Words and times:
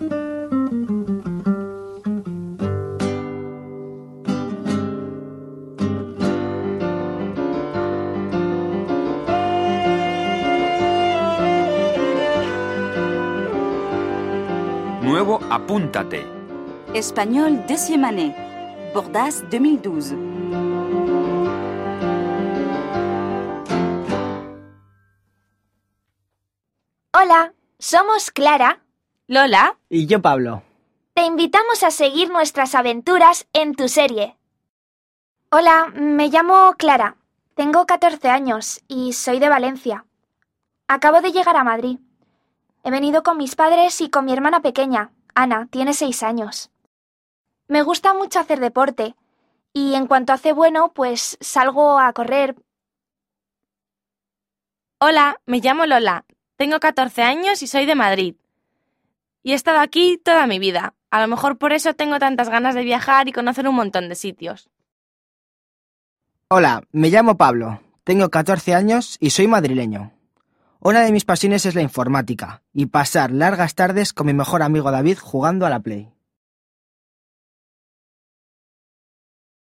Nuevo 0.00 0.08
apúntate. 15.50 16.24
Espagnol 16.94 17.58
deuxième 17.68 18.04
année. 18.04 18.34
Bordas 18.94 19.42
2012. 19.50 20.16
Hola, 27.12 27.52
somos 27.78 28.30
Clara. 28.30 28.79
Lola, 29.30 29.78
Y 29.88 30.08
yo, 30.08 30.20
Pablo. 30.20 30.64
Te 31.14 31.22
invitamos 31.22 31.84
a 31.84 31.92
seguir 31.92 32.30
nuestras 32.30 32.74
aventuras 32.74 33.46
en 33.52 33.76
tu 33.76 33.86
serie. 33.86 34.36
Hola, 35.52 35.86
me 35.94 36.30
llamo 36.30 36.74
Clara. 36.76 37.16
Tengo 37.54 37.86
14 37.86 38.28
años 38.28 38.80
y 38.88 39.12
soy 39.12 39.38
de 39.38 39.48
Valencia. 39.48 40.04
Acabo 40.88 41.20
de 41.20 41.30
llegar 41.30 41.56
a 41.56 41.62
Madrid. 41.62 42.00
He 42.82 42.90
venido 42.90 43.22
con 43.22 43.36
mis 43.36 43.54
padres 43.54 44.00
y 44.00 44.10
con 44.10 44.24
mi 44.24 44.32
hermana 44.32 44.62
pequeña, 44.62 45.12
Ana, 45.32 45.68
tiene 45.70 45.94
6 45.94 46.24
años. 46.24 46.72
Me 47.68 47.82
gusta 47.82 48.14
mucho 48.14 48.40
hacer 48.40 48.58
deporte 48.58 49.14
y 49.72 49.94
en 49.94 50.08
cuanto 50.08 50.32
hace 50.32 50.52
bueno, 50.52 50.90
pues 50.92 51.38
salgo 51.40 52.00
a 52.00 52.12
correr. 52.14 52.56
Hola, 54.98 55.40
me 55.46 55.60
llamo 55.60 55.86
Lola. 55.86 56.24
Tengo 56.56 56.80
14 56.80 57.22
años 57.22 57.62
y 57.62 57.68
soy 57.68 57.86
de 57.86 57.94
Madrid. 57.94 58.34
Y 59.42 59.52
he 59.52 59.54
estado 59.54 59.80
aquí 59.80 60.20
toda 60.22 60.46
mi 60.46 60.58
vida. 60.58 60.94
A 61.10 61.20
lo 61.20 61.28
mejor 61.28 61.58
por 61.58 61.72
eso 61.72 61.94
tengo 61.94 62.18
tantas 62.18 62.48
ganas 62.48 62.74
de 62.74 62.84
viajar 62.84 63.28
y 63.28 63.32
conocer 63.32 63.66
un 63.66 63.74
montón 63.74 64.08
de 64.08 64.14
sitios. 64.14 64.68
Hola, 66.48 66.82
me 66.92 67.10
llamo 67.10 67.36
Pablo. 67.36 67.80
Tengo 68.04 68.28
14 68.28 68.74
años 68.74 69.16
y 69.20 69.30
soy 69.30 69.46
madrileño. 69.46 70.12
Una 70.80 71.00
de 71.00 71.12
mis 71.12 71.24
pasiones 71.24 71.66
es 71.66 71.74
la 71.74 71.82
informática 71.82 72.62
y 72.72 72.86
pasar 72.86 73.30
largas 73.30 73.74
tardes 73.74 74.12
con 74.12 74.26
mi 74.26 74.32
mejor 74.32 74.62
amigo 74.62 74.90
David 74.90 75.18
jugando 75.18 75.66
a 75.66 75.70
la 75.70 75.80
Play. 75.80 76.09